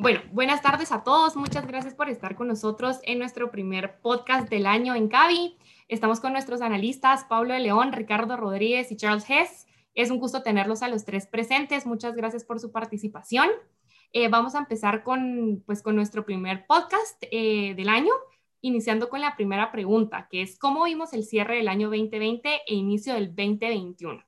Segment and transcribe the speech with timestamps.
[0.00, 1.34] Bueno, buenas tardes a todos.
[1.34, 5.58] Muchas gracias por estar con nosotros en nuestro primer podcast del año en Cavi.
[5.88, 9.66] Estamos con nuestros analistas Pablo de León, Ricardo Rodríguez y Charles Hess.
[9.96, 11.84] Es un gusto tenerlos a los tres presentes.
[11.84, 13.48] Muchas gracias por su participación.
[14.12, 18.12] Eh, vamos a empezar con, pues, con nuestro primer podcast eh, del año,
[18.60, 22.74] iniciando con la primera pregunta, que es ¿cómo vimos el cierre del año 2020 e
[22.76, 24.27] inicio del 2021?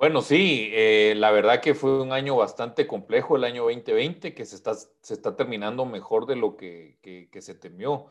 [0.00, 4.46] Bueno, sí, eh, la verdad que fue un año bastante complejo el año 2020, que
[4.46, 8.06] se está, se está terminando mejor de lo que, que, se temió.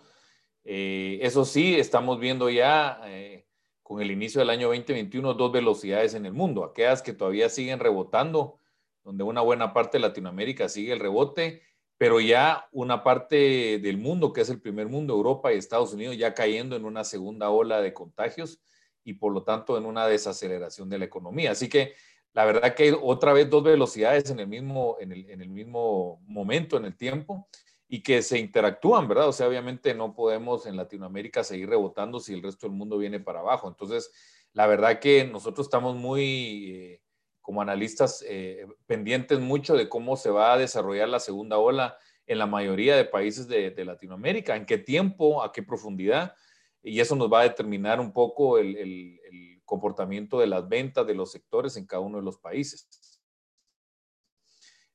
[0.64, 3.48] Eh, eso sí, estamos viendo ya eh,
[3.82, 7.80] con el inicio del año 2021 dos velocidades en el mundo, aquellas que todavía siguen
[7.80, 8.60] rebotando,
[9.04, 11.64] donde una buena parte de Latinoamérica sigue el rebote,
[11.98, 16.18] pero ya una parte del mundo, que es el primer mundo, Europa y Estados Unidos,
[16.18, 18.62] ya cayendo en una segunda ola de contagios
[19.10, 21.52] y por lo tanto en una desaceleración de la economía.
[21.52, 21.96] Así que
[22.34, 25.50] la verdad que hay otra vez dos velocidades en el mismo, en el, en el
[25.50, 27.48] mismo momento, en el tiempo,
[27.88, 29.30] y que se interactúan, ¿verdad?
[29.30, 33.20] O sea, obviamente no podemos en Latinoamérica seguir rebotando si el resto del mundo viene
[33.20, 33.68] para abajo.
[33.68, 34.12] Entonces,
[34.54, 37.02] la verdad que nosotros estamos muy, eh,
[37.42, 42.38] como analistas, eh, pendientes mucho de cómo se va a desarrollar la segunda ola en
[42.38, 46.36] la mayoría de países de, de Latinoamérica, en qué tiempo, a qué profundidad
[46.84, 49.20] y eso nos va a determinar un poco el, el,
[49.66, 52.90] comportamiento de las ventas de los sectores en cada uno de los países.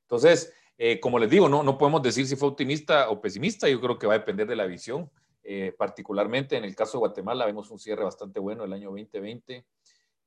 [0.01, 3.79] Entonces, eh, como les digo, no, no podemos decir si fue optimista o pesimista, yo
[3.79, 5.09] creo que va a depender de la visión.
[5.43, 9.65] Eh, particularmente en el caso de Guatemala, vemos un cierre bastante bueno el año 2020,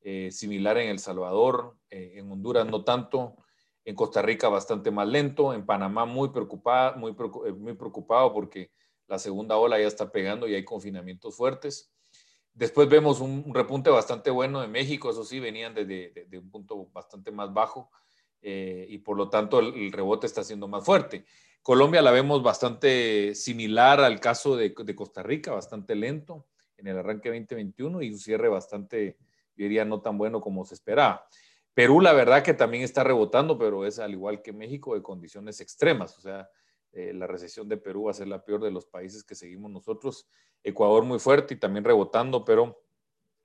[0.00, 3.36] eh, similar en El Salvador, en Honduras no tanto,
[3.84, 7.14] en Costa Rica bastante más lento, en Panamá muy preocupado, muy,
[7.58, 8.70] muy preocupado porque
[9.08, 11.90] la segunda ola ya está pegando y hay confinamientos fuertes.
[12.52, 16.88] Después vemos un, repunte bastante bueno de México, eso sí, venían desde de, un punto
[16.92, 17.90] bastante más bajo
[18.42, 21.24] eh, y por lo tanto el, rebote está siendo más fuerte.
[21.62, 27.28] Colombia la vemos bastante similar al caso de, Costa Rica, bastante lento en el arranque
[27.30, 29.16] 2021 y un cierre bastante,
[29.56, 31.26] yo diría, no tan bueno como se esperaba.
[31.74, 35.60] Perú, la verdad que también está rebotando, pero es al igual que México de condiciones
[35.60, 36.48] extremas, o sea,
[36.92, 39.70] eh, la recesión de Perú va a ser la peor de los países que seguimos
[39.70, 40.26] nosotros.
[40.62, 42.82] Ecuador muy fuerte y también rebotando, pero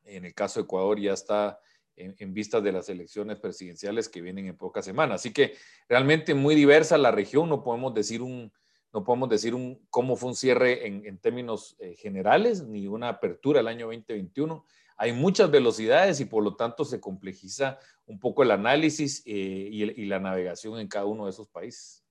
[0.03, 1.59] en el caso de Ecuador ya está
[1.95, 5.21] en, en vistas de las elecciones presidenciales que vienen en pocas semanas.
[5.21, 5.55] Así que
[5.87, 8.51] realmente muy diversa la región, no podemos decir un,
[8.93, 13.59] no podemos decir un, cómo fue un cierre en, términos eh, generales, ni una apertura
[13.59, 14.63] el año 2021.
[14.97, 20.05] Hay muchas velocidades y por lo tanto se complejiza un poco el análisis eh, y
[20.05, 22.02] la navegación en cada uno de esos países.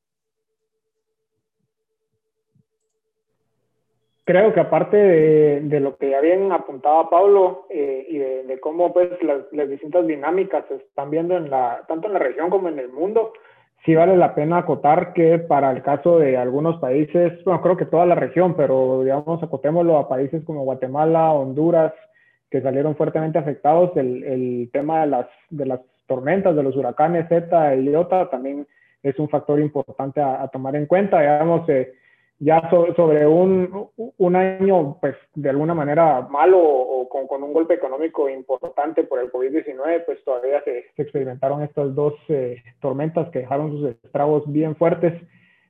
[4.24, 9.10] Creo que aparte de, lo que ya bien apuntaba Pablo eh, y de, cómo pues
[9.22, 12.88] las, distintas dinámicas se están viendo en la, tanto en la región como en el
[12.88, 13.32] mundo,
[13.84, 17.86] sí vale la pena acotar que para el caso de algunos países, bueno, creo que
[17.86, 21.92] toda la región, pero digamos, acotémoslo a países como Guatemala, Honduras,
[22.48, 27.28] que salieron fuertemente afectados, el, el tema de las, de las tormentas, de los huracanes
[27.28, 28.66] Z y Iota también
[29.02, 31.92] es un factor importante a, tomar en cuenta, digamos, eh,
[32.42, 37.74] ya sobre un, un, año, pues de alguna manera malo o con, con un golpe
[37.74, 43.70] económico importante por el COVID-19, pues todavía se, experimentaron estas dos eh, tormentas que dejaron
[43.70, 45.14] sus estragos bien fuertes.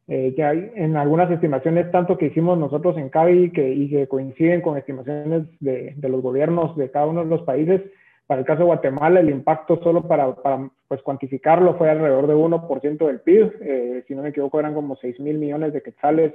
[0.09, 0.35] Eh,
[0.75, 5.45] en algunas estimaciones, tanto que hicimos nosotros en CAVI que, y que coinciden con estimaciones
[5.61, 7.83] de, de, los gobiernos de cada uno de los países,
[8.27, 12.35] para el caso de Guatemala, el impacto solo para, para pues, cuantificarlo fue alrededor de
[12.35, 13.53] 1% del PIB.
[13.61, 16.33] Eh, si no me equivoco, eran como 6 mil millones de quetzales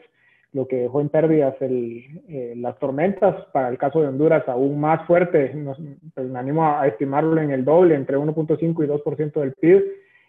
[0.54, 3.36] lo que dejó en pérdidas el, eh, las tormentas.
[3.52, 5.78] Para el caso de Honduras, aún más fuerte, nos,
[6.14, 9.84] pues, me animo a, estimarlo en el doble, entre 1.5 y 2% del PIB.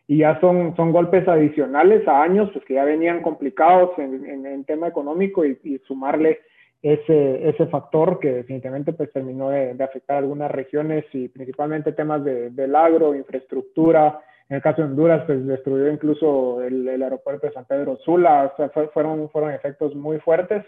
[0.08, 4.64] Y ya son, son golpes adicionales a años pues, que ya venían complicados en, en,
[4.64, 6.40] tema económico y, sumarle
[6.82, 12.24] ese, ese factor que definitivamente pues, terminó de, de afectar algunas regiones y principalmente temas
[12.24, 17.52] de, del agro, infraestructura, en el caso de Honduras, pues destruyó incluso el, aeropuerto de
[17.52, 18.52] San Pedro Sula.
[18.52, 20.64] O sea, fueron, fueron efectos muy fuertes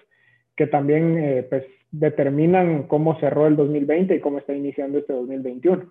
[0.55, 5.91] que también eh, pues, determinan cómo cerró el 2020 y cómo está iniciando este 2021.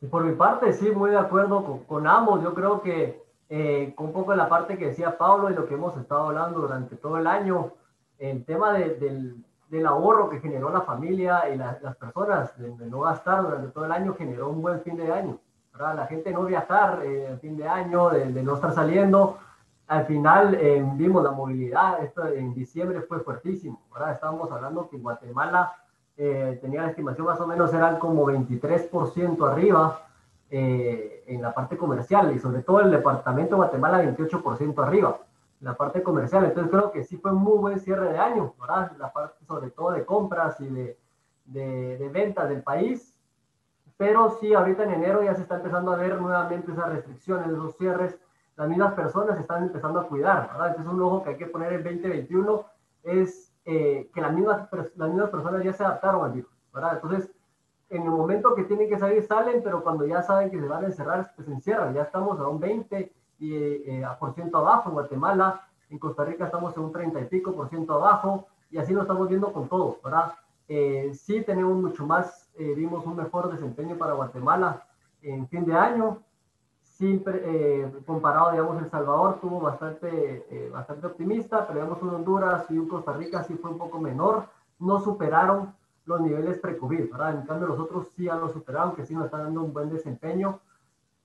[0.00, 2.42] Y por mi parte, sí, muy de acuerdo con, ambos.
[2.42, 5.66] Yo creo que eh, con un poco de la parte que decía Pablo y lo
[5.66, 7.72] que hemos estado hablando durante todo el año,
[8.18, 9.36] el tema del,
[9.76, 13.92] del ahorro que generó la familia y las personas de, no gastar durante todo el
[13.92, 15.38] año generó un buen fin de año.
[15.72, 15.96] ¿verdad?
[15.96, 19.38] La gente no viajar eh, el fin de año, de, no estar saliendo.
[19.86, 23.80] Al final eh, vimos la movilidad, esto en diciembre fue fuertísimo.
[23.92, 24.12] ¿verdad?
[24.12, 25.74] Estábamos hablando que Guatemala
[26.16, 30.06] eh, tenía la estimación más o menos eran como 23% arriba
[30.48, 35.18] eh, en la parte comercial y sobre todo el departamento de Guatemala 28% arriba,
[35.64, 36.44] la parte comercial.
[36.44, 38.92] Entonces creo que sí fue un muy buen cierre de año, ¿verdad?
[38.98, 40.98] La parte sobre todo de compras y de,
[41.46, 43.18] de, de ventas del país.
[43.96, 47.76] Pero sí, ahorita en enero ya se está empezando a ver nuevamente esas restricciones, esos
[47.76, 48.18] cierres.
[48.56, 50.68] Las mismas personas están empezando a cuidar, ¿verdad?
[50.68, 52.64] Entonces un ojo que hay que poner en 2021
[53.02, 57.00] es eh, que las mismas, las mismas personas ya se adaptaron al virus, ¿verdad?
[57.02, 57.30] Entonces
[57.88, 60.84] en el momento que tienen que salir salen, pero cuando ya saben que se van
[60.84, 61.94] a encerrar, pues se encierran.
[61.94, 63.12] Ya estamos a un 20 y, eh,
[64.18, 67.68] por ciento abajo en Guatemala, en Costa Rica estamos en un 30 y pico por
[67.68, 70.32] ciento abajo, y así lo estamos viendo con todo, ¿verdad?
[70.68, 74.86] Eh, sí tenemos mucho más, eh, vimos un mejor desempeño para Guatemala
[75.22, 76.22] en fin de año,
[76.82, 82.78] siempre eh, comparado, digamos, El Salvador tuvo bastante, bastante optimista, pero digamos un Honduras y
[82.78, 84.46] un Costa Rica sí fue un poco menor,
[84.78, 87.36] no superaron los niveles pre-COVID, ¿verdad?
[87.36, 89.88] En cambio, los otros sí ya lo superaron, que sí nos están dando un buen
[89.88, 90.60] desempeño.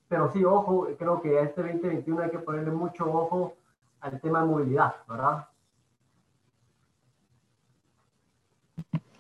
[0.10, 3.56] Pero sí, ojo, creo que a este 2021 hay que ponerle mucho ojo
[4.02, 5.48] al tema de movilidad, ¿verdad?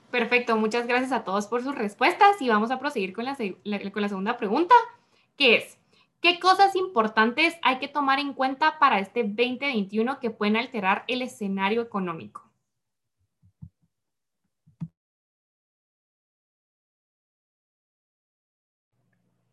[0.09, 4.01] Perfecto, muchas gracias a todos por sus respuestas y vamos a proseguir con la, con
[4.01, 4.73] la segunda pregunta,
[5.37, 5.77] que es,
[6.21, 11.21] ¿qué cosas importantes hay que tomar en cuenta para este 2021 que pueden alterar el
[11.21, 12.48] escenario económico?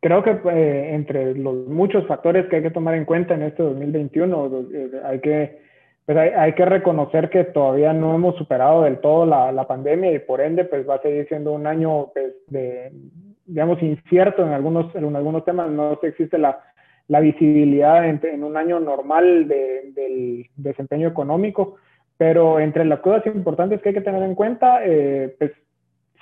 [0.07, 3.65] Creo que eh, entre los muchos factores que hay que tomar en cuenta en este
[3.65, 5.59] 2021, eh, hay que,
[6.05, 10.21] pues hay, que reconocer que todavía no hemos superado del todo la, la, pandemia y
[10.21, 12.93] por ende pues va a seguir siendo un año pues, de,
[13.47, 16.61] digamos, incierto en algunos, en algunos temas, no existe la,
[17.09, 21.79] la visibilidad en, en, un año normal de, del desempeño económico,
[22.17, 25.51] pero entre las cosas importantes que hay que tener en cuenta, eh, pues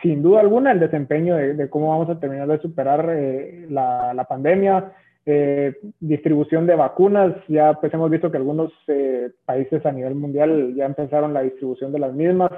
[0.03, 4.93] sin duda alguna el desempeño de, cómo vamos a terminar de superar eh, la, pandemia,
[5.27, 10.75] eh, distribución de vacunas, ya pues hemos visto que algunos eh, países a nivel mundial
[10.75, 12.51] ya empezaron la distribución de las mismas.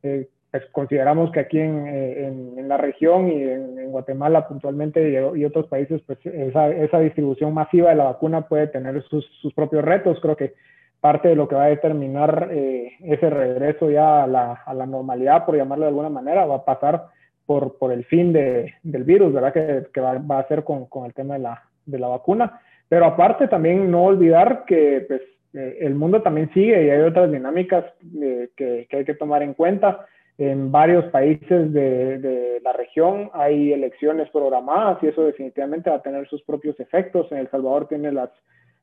[0.00, 5.66] pues consideramos que aquí en, en, la región y en, Guatemala puntualmente y, y, otros
[5.66, 10.18] países, pues esa, esa distribución masiva de la vacuna puede tener sus, sus propios retos.
[10.20, 10.54] Creo que
[11.02, 14.86] parte de lo que va a determinar eh, ese regreso ya a la, a la,
[14.86, 17.08] normalidad, por llamarlo de alguna manera, va a pasar
[17.44, 19.52] por, por el fin de, del virus, ¿verdad?
[19.52, 22.60] Que, que va, va, a ser con, con el tema de la, de la, vacuna.
[22.88, 25.22] Pero aparte también no olvidar que pues,
[25.54, 27.84] eh, el mundo también sigue y hay otras dinámicas
[28.22, 30.06] eh, que, que, hay que tomar en cuenta.
[30.38, 36.02] En varios países de, de, la región hay elecciones programadas y eso definitivamente va a
[36.02, 37.26] tener sus propios efectos.
[37.32, 38.30] En El Salvador tiene las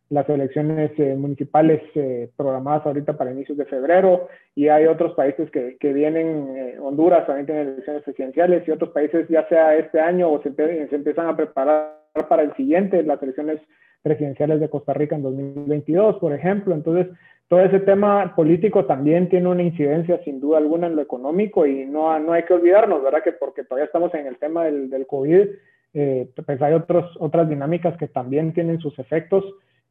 [0.09, 5.51] las elecciones eh, municipales eh, programadas ahorita para inicios de febrero y hay otros países
[5.51, 9.99] que, que vienen, eh, Honduras también tiene elecciones presidenciales y otros países ya sea este
[9.99, 11.95] año o se, se, empiezan a preparar
[12.27, 13.61] para el siguiente, las elecciones
[14.01, 16.73] presidenciales de Costa Rica en 2022, por ejemplo.
[16.73, 17.07] Entonces,
[17.47, 21.85] todo ese tema político también tiene una incidencia sin duda alguna en lo económico y
[21.85, 23.23] no, no hay que olvidarnos, ¿verdad?
[23.23, 25.47] Que porque todavía estamos en el tema del, del COVID,
[25.91, 29.43] pues hay otros, otras dinámicas que también tienen sus efectos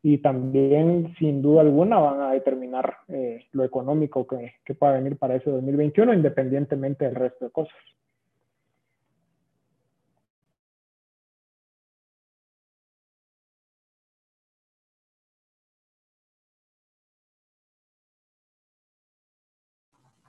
[0.03, 5.17] y también sin duda alguna van a determinar eh, lo económico que, que, pueda venir
[5.19, 7.77] para ese 2021 independientemente del resto de cosas.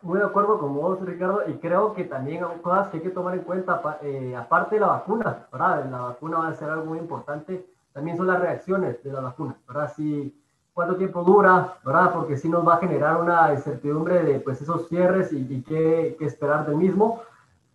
[0.02, 3.10] Muy de acuerdo con vos, Ricardo, y creo que también hay cosas que hay que
[3.10, 5.90] tomar en cuenta, eh, aparte de la vacuna, ¿verdad?
[5.92, 9.58] La vacuna va a ser algo muy importante también son las reacciones de la vacuna,
[9.68, 9.92] ¿verdad?
[9.96, 10.36] Si,
[10.74, 12.14] cuánto tiempo dura, ¿verdad?
[12.14, 16.26] Porque si nos va a generar una incertidumbre de pues esos cierres y, qué, qué,
[16.26, 17.22] esperar del mismo,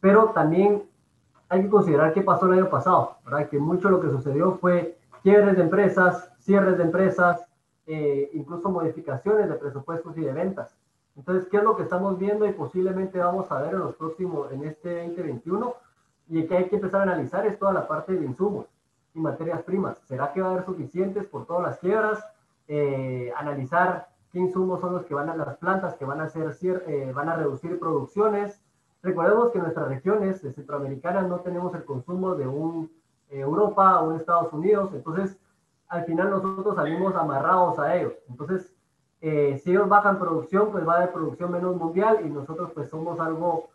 [0.00, 0.84] pero también
[1.48, 3.48] hay que considerar qué pasó el año pasado, ¿verdad?
[3.48, 7.44] Que mucho lo que sucedió fue quiebres de empresas, cierres de empresas,
[7.86, 10.74] eh, incluso modificaciones de presupuestos y de ventas.
[11.16, 14.50] Entonces, ¿qué es lo que estamos viendo y posiblemente vamos a ver en los próximos,
[14.50, 15.74] en este 2021?
[16.28, 18.64] Y que hay que empezar a analizar es toda la parte de insumos
[19.14, 19.98] y materias primas.
[20.06, 22.24] ¿Será que va a haber suficientes por todas las quiebras?
[22.66, 26.84] Eh, analizar qué insumos son los que van a las plantas que van a hacer,
[26.88, 28.60] eh, van a reducir producciones.
[29.02, 32.90] Recordemos que en nuestras regiones centroamericanas no tenemos el consumo de un
[33.30, 35.36] eh, Europa o un Estados Unidos, entonces
[35.88, 38.14] al final nosotros salimos amarrados a ellos.
[38.28, 38.72] Entonces,
[39.20, 43.18] si ellos bajan producción, pues va a haber producción menos mundial y nosotros pues somos
[43.20, 43.68] algo,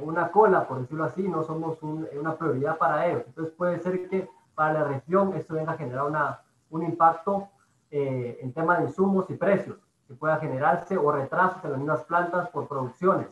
[0.00, 3.24] una cola, por decirlo así, no somos una prioridad para ellos.
[3.26, 7.48] Entonces puede ser que para la región esto venga a generar una, un impacto
[7.90, 9.76] eh, en tema de insumos y precios
[10.08, 13.28] que pueda generarse o retrasos en las mismas plantas por producciones.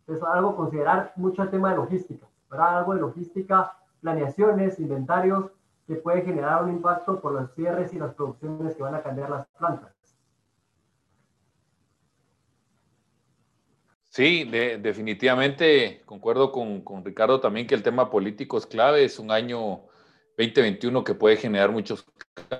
[0.00, 2.78] Entonces, algo considerar mucho el tema de logística, ¿verdad?
[2.78, 5.50] Algo de logística, planeaciones, inventarios,
[5.86, 9.30] que puede generar un impacto por los cierres y las producciones que van a cambiar
[9.30, 9.92] las plantas.
[14.10, 19.04] Sí, definitivamente concuerdo con, con, Ricardo también que el tema político es clave.
[19.04, 19.84] Es un año
[20.46, 22.06] 2021 que puede generar muchos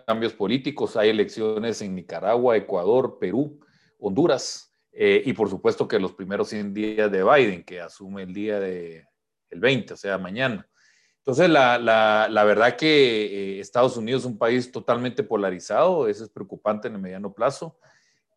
[0.07, 0.97] cambios políticos.
[0.97, 3.61] Hay elecciones en Nicaragua, Ecuador, Perú,
[3.99, 8.35] Honduras eh, y por supuesto que los primeros 100 días de Biden, que asume el
[8.35, 9.07] día de
[9.51, 10.69] el 20, o sea, mañana.
[11.19, 16.25] Entonces, la, la, la verdad que eh, Estados Unidos es un país totalmente polarizado, eso
[16.25, 17.79] es preocupante en el mediano plazo.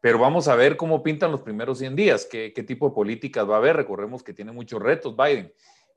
[0.02, 3.50] Pero vamos a ver cómo pintan los primeros 100 días, qué, qué tipo de políticas
[3.50, 3.76] va a haber.
[3.76, 5.52] Recordemos que tiene muchos retos Biden.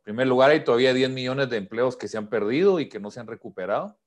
[0.09, 3.11] Primer lugar, hay todavía 10 millones de empleos que se han perdido y que no
[3.11, 3.99] se han recuperado.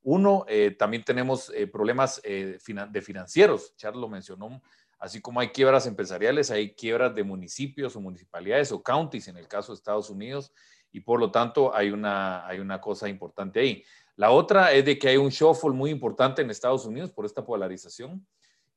[0.00, 2.58] Uno, eh, también tenemos eh, problemas eh,
[2.90, 4.62] de financieros, Charles lo mencionó,
[4.98, 9.46] así como hay quiebras empresariales, hay quiebras de municipios o municipalidades o counties en el
[9.46, 10.54] caso de Estados Unidos
[10.90, 13.84] y por lo tanto hay una, hay una cosa importante ahí.
[14.16, 17.44] La otra es de que hay un shuffle muy importante en Estados Unidos por esta
[17.44, 18.26] polarización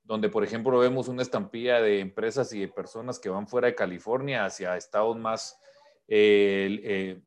[0.03, 3.75] donde por ejemplo vemos una estampilla de empresas y de personas que van fuera de
[3.75, 5.57] California hacia estados más
[6.07, 7.21] eh,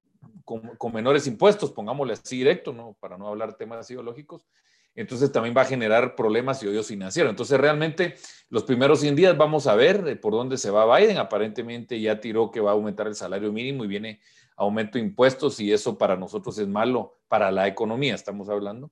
[0.45, 2.97] con, menores impuestos, pongámosle así directo, ¿no?
[3.01, 4.47] para no hablar temas ideológicos.
[4.95, 7.31] Entonces también va a generar problemas y hoyos financieros.
[7.31, 8.17] Entonces realmente
[8.49, 11.19] los primeros 100 días vamos a ver eh, por dónde se va Biden.
[11.19, 14.21] Aparentemente ya tiró que va a aumentar el salario mínimo y viene
[14.57, 18.91] aumento de impuestos y eso para nosotros es malo para la economía, estamos hablando.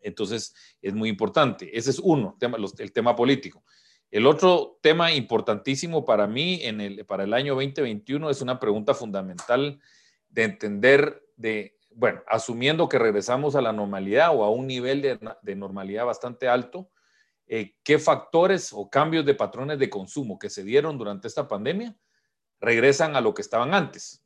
[0.00, 1.76] Entonces, es muy importante.
[1.76, 2.36] Ese es uno,
[2.78, 3.64] el tema político.
[4.10, 8.94] El otro tema importantísimo para mí en el, para el año 2021 es una pregunta
[8.94, 9.80] fundamental
[10.28, 15.56] de entender, de, bueno, asumiendo que regresamos a la normalidad o a un nivel de,
[15.56, 16.90] normalidad bastante alto,
[17.46, 21.96] eh, ¿qué factores o cambios de patrones de consumo que se dieron durante esta pandemia
[22.60, 24.24] regresan a lo que estaban antes?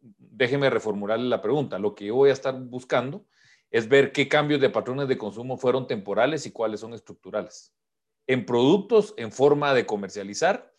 [0.00, 1.78] Déjeme reformularle la pregunta.
[1.78, 3.26] Lo que yo voy a estar buscando
[3.70, 7.74] es ver qué cambios de patrones de consumo fueron temporales y cuáles son estructurales.
[8.30, 10.72] En productos, en forma de comercializar,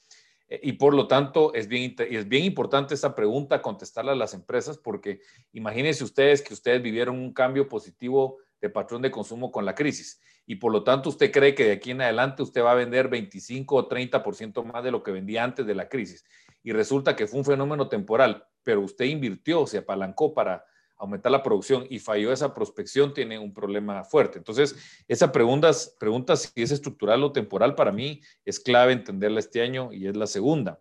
[0.47, 4.33] eh, y por lo tanto es bien, es bien importante esta pregunta contestarla a las
[4.33, 5.19] empresas porque
[5.51, 10.21] imagínense ustedes que ustedes vivieron un cambio positivo de patrón de consumo con la crisis
[10.45, 13.09] y por lo tanto usted cree que de aquí en adelante usted va a vender
[13.09, 16.23] 25 o 30% más de lo que vendía antes de la crisis
[16.63, 20.63] y resulta que fue un fenómeno temporal, pero usted invirtió, se apalancó para
[21.01, 24.37] aumentar la producción y falló esa prospección, tiene un problema fuerte.
[24.37, 24.75] Entonces,
[25.07, 29.91] esa pregunta, pregunta si es estructural o temporal, para mí es clave entenderla este año
[29.91, 30.79] y es la segunda.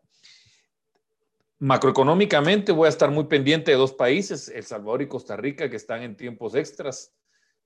[1.59, 5.77] Macroeconómicamente voy a estar muy pendiente de dos países, El Salvador y Costa Rica, que
[5.77, 7.15] están en tiempos extras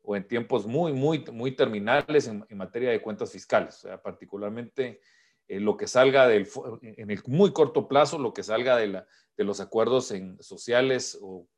[0.03, 5.01] o en tiempos muy, muy, muy terminales en, materia de cuentas fiscales, o sea, particularmente
[5.49, 6.49] eh, lo que salga del,
[6.83, 9.07] en el muy corto plazo, lo que salga de, la,
[9.37, 11.49] de los acuerdos en, sociales o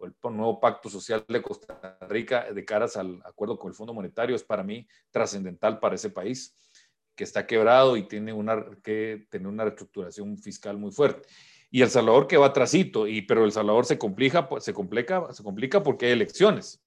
[0.00, 4.36] el nuevo pacto social de Costa Rica de caras al acuerdo con el Fondo Monetario
[4.36, 6.56] es para mí trascendental para ese país
[7.14, 11.28] que está quebrado y tiene una, que tener una reestructuración fiscal muy fuerte.
[11.70, 15.42] Y El Salvador que va trasito, y, pero El Salvador se complica, se, complica, se
[15.42, 16.83] complica porque hay elecciones.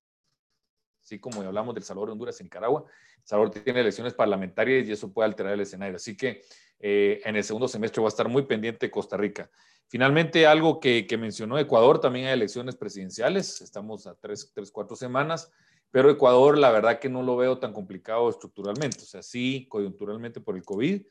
[1.08, 2.84] Así como hablamos del Salvador, Honduras Nicaragua,
[3.16, 5.96] El Salvador tiene elecciones parlamentarias y eso puede alterar el escenario.
[5.96, 6.42] Así que
[6.82, 9.50] eh, en el segundo semestre va a estar muy pendiente Costa Rica.
[9.88, 15.50] Finalmente, algo que, mencionó Ecuador, también hay elecciones presidenciales, estamos a tres, tres, cuatro semanas,
[15.92, 20.42] pero Ecuador la verdad que no lo veo tan complicado estructuralmente, o sea, sí, coyunturalmente
[20.42, 21.04] por el COVID,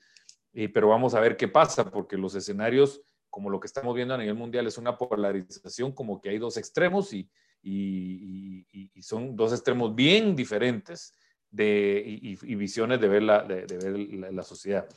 [0.75, 3.01] pero vamos a ver qué pasa, porque los escenarios,
[3.31, 6.59] como lo que estamos viendo a nivel mundial, es una polarización, como que hay dos
[6.59, 7.31] extremos y,
[7.69, 11.15] y, son dos extremos bien diferentes
[11.51, 14.89] de, y, visiones de ver la, de, ver la, sociedad.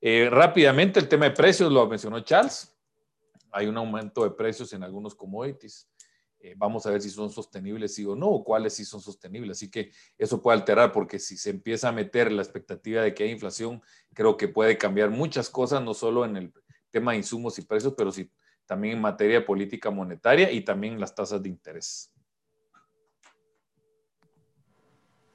[0.00, 2.74] Eh, rápidamente, el tema de precios lo mencionó Charles
[3.50, 5.88] hay un aumento de precios en algunos commodities.
[6.40, 9.58] Eh, vamos a ver si son sostenibles sí o no, o cuáles sí son sostenibles.
[9.58, 13.24] Así que eso puede alterar, porque si se empieza a meter la expectativa de que
[13.24, 13.82] hay inflación,
[14.14, 16.52] creo que puede cambiar muchas cosas, no solo en el
[16.90, 18.30] tema de insumos y precios, pero sí
[18.68, 22.12] también en materia de política monetaria y también las tasas de interés.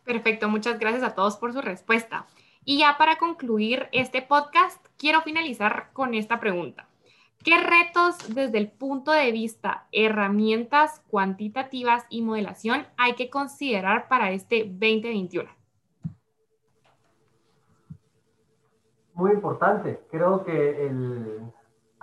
[0.06, 2.28] Perfecto, muchas gracias a todos por su respuesta.
[2.64, 6.88] Y ya para concluir este podcast, quiero finalizar con esta pregunta.
[7.44, 14.32] ¿Qué retos desde el punto de vista herramientas cuantitativas y modelación hay que considerar para
[14.32, 15.50] este 2021?
[19.16, 20.00] Muy importante.
[20.10, 20.88] Creo que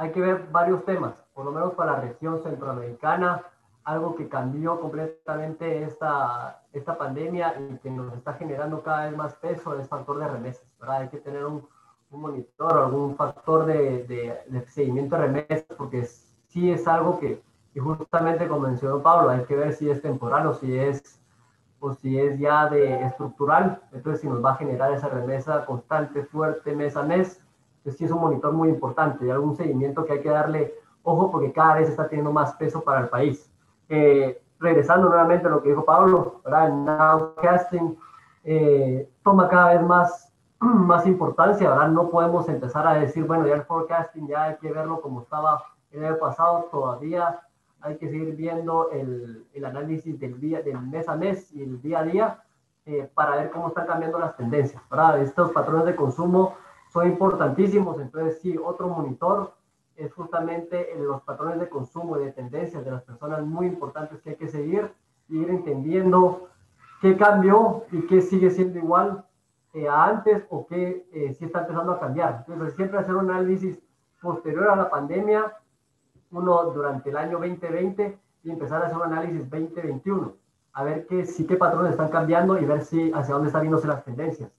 [0.01, 3.43] hay que ver varios temas, por lo menos para la región centroamericana,
[3.85, 9.35] algo que cambió completamente esta, esta pandemia y que nos está generando cada vez más
[9.35, 10.67] peso es factor de remesas.
[10.81, 11.67] Hay que tener un
[12.11, 14.05] un monitor algún factor de,
[14.49, 16.05] de, seguimiento de remesas, porque
[16.49, 17.43] sí es algo que,
[17.77, 21.17] justamente como mencionó Pablo, hay que ver si es temporal o si es
[21.83, 26.25] o si es ya de estructural, entonces si nos va a generar esa remesa constante,
[26.25, 27.43] fuerte, mes a mes,
[27.81, 31.31] entonces sí es un monitor muy importante y algún seguimiento que hay que darle ojo
[31.31, 33.51] porque cada vez está teniendo más peso para el país.
[33.89, 36.69] Eh, regresando nuevamente a lo que dijo Pablo, ¿verdad?
[36.69, 37.99] el nowcasting
[38.45, 41.89] eh, toma cada vez más, más importancia, ¿verdad?
[41.89, 45.65] No podemos empezar a decir, bueno, ya el forecasting ya hay que verlo como estaba
[45.91, 47.41] el año pasado, todavía
[47.81, 51.81] hay que seguir viendo el, el análisis del, día, del mes a mes y el
[51.81, 52.43] día a día
[52.85, 55.21] eh, para ver cómo están cambiando las tendencias, ¿verdad?
[55.21, 56.55] Estos patrones de consumo
[56.93, 59.55] son importantísimos, entonces sí, otro monitor
[59.97, 64.31] es justamente los patrones de consumo y de tendencias de las personas muy importantes que
[64.31, 64.91] hay que seguir
[65.29, 66.49] y ir entendiendo
[67.01, 69.25] qué cambió y qué sigue siendo igual
[69.73, 72.45] eh, a antes o qué eh, sí está empezando a cambiar.
[72.49, 73.79] Entonces, siempre hacer un análisis
[74.21, 75.57] posterior a la pandemia,
[76.33, 80.35] uno durante el año 2020 y empezar a hacer un análisis 2021,
[80.73, 83.87] a ver qué, sí, qué patrones están cambiando y ver si hacia dónde están viéndose
[83.87, 84.51] las tendencias.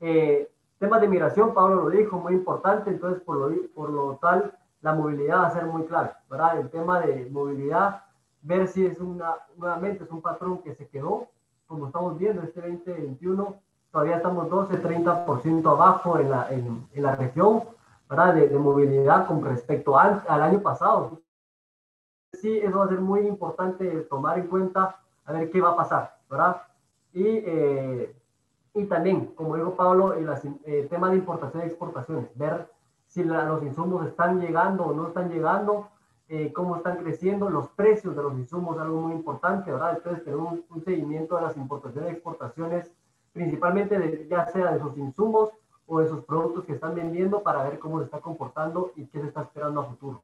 [0.00, 4.58] Eh, temas de migración, Pablo lo dijo, muy importante, entonces por lo, por lo tal,
[4.80, 6.58] la movilidad va a ser muy clave, ¿verdad?
[6.58, 8.02] El tema de movilidad,
[8.40, 11.28] ver si es una, nuevamente es un patrón que se quedó,
[11.66, 13.56] como estamos viendo, este 2021,
[13.92, 17.62] todavía estamos 12-30% abajo en la, en, en, la región,
[18.08, 18.34] ¿verdad?
[18.34, 21.20] De, de, movilidad con respecto al, al año pasado.
[22.32, 24.96] Sí, eso va a ser muy importante tomar en cuenta,
[25.26, 26.62] a ver qué va a pasar, ¿verdad?
[27.12, 28.16] Y, eh,
[28.74, 30.28] y también, como dijo Pablo, el
[30.64, 32.70] eh, tema de importación y exportaciones, ver
[33.06, 35.88] si los insumos están llegando o no están llegando,
[36.28, 39.96] eh, cómo están creciendo, los precios de los insumos, algo muy importante, ¿verdad?
[39.96, 42.92] Entonces, tener un, un seguimiento de las importaciones y exportaciones,
[43.32, 45.50] principalmente de, ya sea de sus insumos
[45.86, 49.20] o de sus productos que están vendiendo para ver cómo se está comportando y qué
[49.20, 50.22] se está esperando a futuro.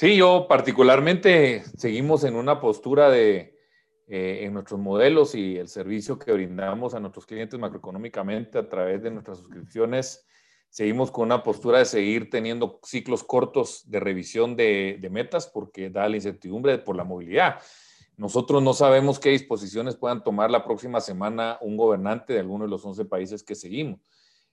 [0.00, 3.54] Sí, yo particularmente seguimos en una postura de,
[4.06, 9.02] eh, en nuestros modelos y el servicio que brindamos a nuestros clientes macroeconómicamente a través
[9.02, 10.26] de nuestras suscripciones.
[10.70, 15.90] Seguimos con una postura de seguir teniendo ciclos cortos de revisión de, de metas porque
[15.90, 17.60] da la incertidumbre por la movilidad.
[18.16, 22.70] Nosotros no sabemos qué disposiciones puedan tomar la próxima semana un gobernante de alguno de
[22.70, 24.00] los 11 países que seguimos.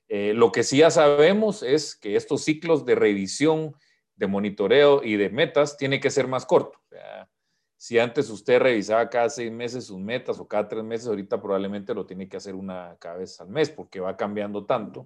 [0.09, 3.75] Eh, lo que sí ya sabemos es que estos ciclos de revisión,
[4.17, 6.81] de monitoreo y de metas tienen que ser más cortos.
[6.87, 7.29] O sea,
[7.77, 11.93] si antes usted revisaba cada seis meses sus metas o cada tres meses, ahorita probablemente
[11.93, 15.05] lo tiene que hacer una cada vez al mes porque va cambiando tanto.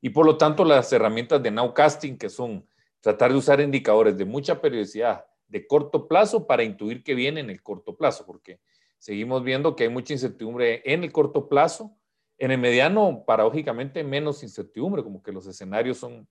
[0.00, 2.64] Y por lo tanto, las herramientas de nowcasting, que son
[3.00, 7.50] tratar de usar indicadores de mucha periodicidad de corto plazo para intuir que viene en
[7.50, 8.60] el corto plazo, porque
[8.98, 11.96] seguimos viendo que hay mucha incertidumbre en el corto plazo.
[12.38, 16.28] En el mediano, paradójicamente, menos incertidumbre, como que los escenarios son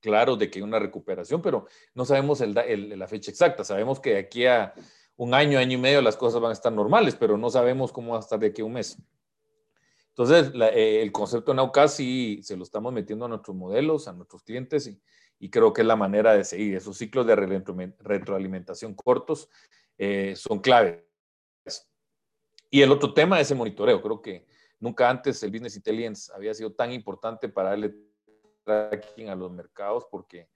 [0.00, 3.64] claros de que hay una recuperación, pero no sabemos el, el, la fecha exacta.
[3.64, 4.74] Sabemos que de aquí a
[5.16, 8.12] un año, año y medio las cosas van a estar normales, pero no sabemos cómo
[8.12, 8.96] va a estar de aquí a un mes.
[10.08, 14.08] Entonces, la, eh, el concepto de Naucas sí se lo estamos metiendo a nuestros modelos,
[14.08, 15.00] a nuestros clientes y,
[15.38, 16.76] y creo que es la manera de seguir.
[16.76, 19.48] Esos ciclos de retroalimentación cortos
[19.96, 21.04] eh, son claves.
[22.70, 24.00] Y el otro tema es el monitoreo.
[24.02, 24.46] Creo que
[24.78, 27.94] nunca antes el Business Intelligence había sido tan importante para darle
[28.62, 30.48] tracking a los mercados porque,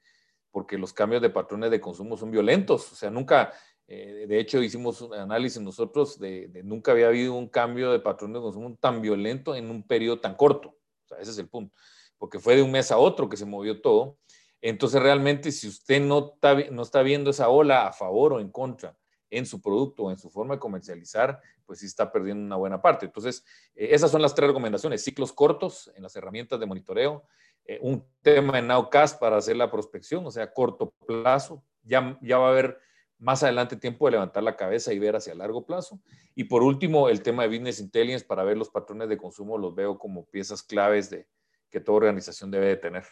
[0.51, 2.93] porque los cambios de patrones de consumo son violentos.
[2.93, 3.53] O sea, nunca
[3.87, 8.01] eh, de hecho, hicimos un análisis nosotros de, de, nunca había habido un cambio de
[8.01, 10.77] patrón de consumo tan violento en un periodo tan corto.
[11.05, 11.75] O sea, ese es el punto.
[12.17, 14.19] Porque fue de un mes a otro que se movió todo.
[14.63, 18.51] Entonces, realmente, si usted no está, no está viendo esa ola a favor o en
[18.51, 18.97] contra
[19.29, 22.81] en su producto o en su forma de comercializar, pues sí está perdiendo una buena
[22.81, 23.05] parte.
[23.05, 25.05] Entonces, eh, esas son las tres recomendaciones.
[25.05, 27.25] Ciclos cortos en las herramientas de monitoreo,
[27.67, 31.63] eh, un tema en Nowcast para hacer la prospección, o sea, corto plazo.
[31.83, 32.79] Ya, ya va a haber
[33.19, 36.01] más adelante tiempo de levantar la cabeza y ver hacia largo plazo.
[36.35, 39.75] Y por último, el tema de Business Intelligence para ver los patrones de consumo los
[39.75, 41.27] veo como piezas claves de
[41.71, 43.05] que toda organización debe de tener.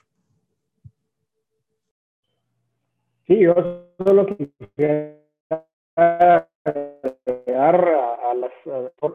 [3.26, 3.54] Sí, yo
[4.04, 5.18] solo quisiera
[5.96, 8.52] agregar a, las,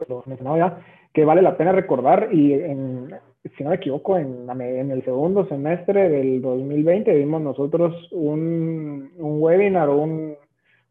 [0.08, 3.18] los mencionado ya, que vale la pena recordar y en,
[3.56, 9.42] si no me equivoco, en, en, el segundo semestre del 2020 vimos nosotros un, un
[9.42, 10.34] webinar o un,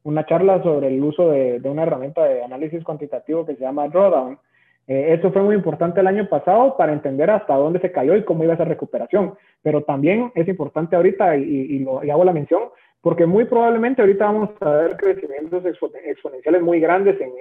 [0.03, 3.89] una charla sobre el uso de, de, una herramienta de análisis cuantitativo que se llama
[3.89, 4.39] Drawdown.
[4.87, 8.23] Eh, esto fue muy importante el año pasado para entender hasta dónde se cayó y
[8.23, 12.31] cómo iba esa recuperación, pero también es importante ahorita, y, y, lo, y hago la
[12.31, 12.63] mención,
[13.01, 17.31] porque muy probablemente ahorita vamos a ver crecimientos exponenciales muy grandes en,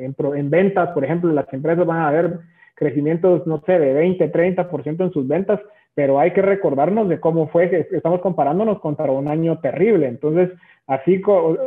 [0.00, 2.40] en, en, en ventas, por ejemplo, las empresas van a ver
[2.74, 5.60] crecimientos, no sé, de 20, 30% en sus ventas,
[5.94, 10.08] pero hay que recordarnos de cómo fue, estamos comparándonos contra un año terrible.
[10.08, 10.50] Entonces,
[10.86, 11.22] así,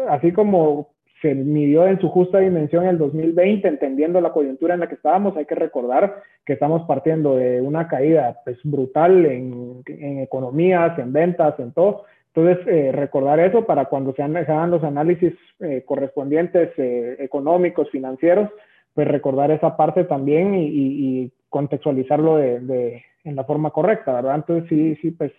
[0.09, 0.89] así como
[1.21, 4.95] se midió en su justa dimensión en el 2020, entendiendo la coyuntura en la que
[4.95, 5.35] estábamos.
[5.35, 11.13] Hay que recordar que estamos partiendo de una caída pues, brutal en, en economías, en
[11.13, 12.03] ventas, en todo.
[12.37, 18.51] Entonces, eh, recordar eso para cuando se, hagan los análisis eh, correspondientes eh, económicos, financieros,
[18.97, 24.37] pues recordar esa parte también y, y, contextualizarlo de, de, en la forma correcta, ¿verdad?
[24.37, 25.31] Entonces, sí, sí, pues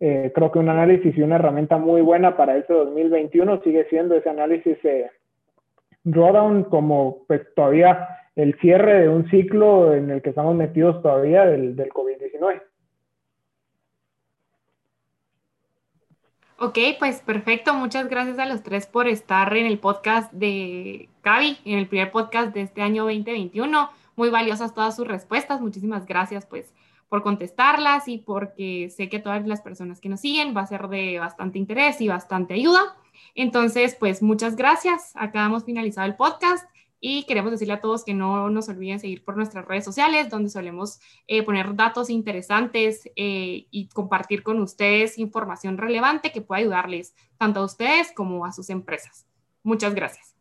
[0.00, 4.14] eh, creo que un análisis y una herramienta muy buena para este 2021 sigue siendo
[4.14, 5.10] ese análisis eh,
[6.04, 11.44] drawdown como pues todavía el cierre de un ciclo en el que estamos metidos todavía
[11.44, 12.62] del, del COVID-19.
[16.58, 17.74] Ok, pues perfecto.
[17.74, 22.10] Muchas gracias a los tres por estar en el podcast de Cavi, en el primer
[22.10, 23.90] podcast de este año 2021.
[24.16, 25.60] Muy valiosas todas sus respuestas.
[25.60, 26.72] Muchísimas gracias, pues,
[27.10, 30.88] por contestarlas y porque sé que todas las personas que nos siguen va a ser
[30.88, 32.96] de bastante interés y bastante ayuda.
[33.34, 35.12] Entonces, pues muchas gracias.
[35.14, 36.66] Acá hemos finalizado el podcast
[37.00, 40.50] y queremos decirle a todos que no nos olviden seguir por nuestras redes sociales, donde
[40.50, 47.14] solemos eh, poner datos interesantes eh, y compartir con ustedes información relevante que pueda ayudarles
[47.38, 49.26] tanto a ustedes como a sus empresas.
[49.62, 50.35] Muchas gracias.